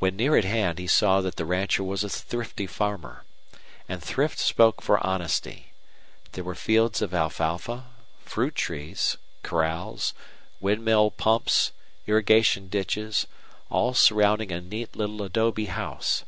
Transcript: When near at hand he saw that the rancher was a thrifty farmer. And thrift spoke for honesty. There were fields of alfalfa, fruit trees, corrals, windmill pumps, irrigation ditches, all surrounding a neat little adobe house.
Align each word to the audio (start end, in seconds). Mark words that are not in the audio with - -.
When 0.00 0.16
near 0.16 0.36
at 0.36 0.42
hand 0.44 0.80
he 0.80 0.88
saw 0.88 1.20
that 1.20 1.36
the 1.36 1.44
rancher 1.44 1.84
was 1.84 2.02
a 2.02 2.08
thrifty 2.08 2.66
farmer. 2.66 3.22
And 3.88 4.02
thrift 4.02 4.40
spoke 4.40 4.82
for 4.82 4.98
honesty. 5.06 5.72
There 6.32 6.42
were 6.42 6.56
fields 6.56 7.00
of 7.00 7.14
alfalfa, 7.14 7.84
fruit 8.24 8.56
trees, 8.56 9.16
corrals, 9.44 10.14
windmill 10.60 11.12
pumps, 11.12 11.70
irrigation 12.08 12.66
ditches, 12.68 13.28
all 13.70 13.94
surrounding 13.94 14.50
a 14.50 14.60
neat 14.60 14.96
little 14.96 15.22
adobe 15.22 15.66
house. 15.66 16.24